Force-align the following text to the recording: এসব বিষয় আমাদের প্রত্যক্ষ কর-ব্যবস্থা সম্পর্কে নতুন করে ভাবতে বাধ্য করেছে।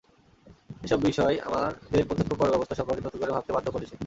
এসব 0.81 0.99
বিষয় 1.03 1.35
আমাদের 1.47 1.71
প্রত্যক্ষ 2.07 2.33
কর-ব্যবস্থা 2.39 2.75
সম্পর্কে 2.75 3.01
নতুন 3.01 3.19
করে 3.21 3.31
ভাবতে 3.31 3.51
বাধ্য 3.53 3.67
করেছে। 3.71 3.95